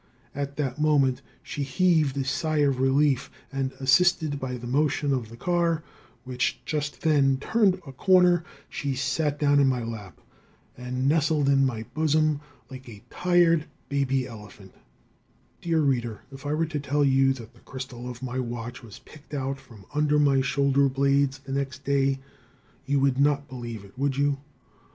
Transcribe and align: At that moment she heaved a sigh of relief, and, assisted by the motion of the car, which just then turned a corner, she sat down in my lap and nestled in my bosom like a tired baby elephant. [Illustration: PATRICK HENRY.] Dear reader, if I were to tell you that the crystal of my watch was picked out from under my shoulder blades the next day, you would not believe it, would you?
At 0.33 0.55
that 0.55 0.81
moment 0.81 1.21
she 1.43 1.61
heaved 1.61 2.17
a 2.17 2.25
sigh 2.25 2.57
of 2.65 2.79
relief, 2.79 3.29
and, 3.51 3.71
assisted 3.79 4.39
by 4.39 4.57
the 4.57 4.65
motion 4.65 5.13
of 5.13 5.29
the 5.29 5.37
car, 5.37 5.83
which 6.23 6.59
just 6.65 7.01
then 7.01 7.37
turned 7.37 7.75
a 7.85 7.91
corner, 7.91 8.43
she 8.67 8.95
sat 8.95 9.37
down 9.37 9.59
in 9.59 9.67
my 9.67 9.83
lap 9.83 10.19
and 10.75 11.07
nestled 11.07 11.47
in 11.47 11.67
my 11.67 11.83
bosom 11.93 12.41
like 12.71 12.89
a 12.89 13.03
tired 13.11 13.67
baby 13.89 14.25
elephant. 14.25 14.71
[Illustration: 14.71 14.71
PATRICK 14.71 15.61
HENRY.] 15.61 15.61
Dear 15.61 15.79
reader, 15.87 16.21
if 16.31 16.45
I 16.47 16.53
were 16.55 16.65
to 16.65 16.79
tell 16.79 17.05
you 17.05 17.31
that 17.33 17.53
the 17.53 17.59
crystal 17.59 18.09
of 18.09 18.23
my 18.23 18.39
watch 18.39 18.81
was 18.81 18.97
picked 18.97 19.35
out 19.35 19.59
from 19.59 19.85
under 19.93 20.17
my 20.17 20.41
shoulder 20.41 20.89
blades 20.89 21.37
the 21.37 21.51
next 21.51 21.83
day, 21.85 22.19
you 22.87 22.99
would 22.99 23.19
not 23.19 23.47
believe 23.47 23.85
it, 23.85 23.95
would 23.99 24.17
you? 24.17 24.39